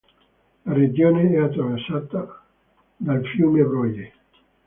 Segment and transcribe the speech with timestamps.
[0.65, 2.43] La regione è attraversata
[2.97, 4.11] dal fiume Broye.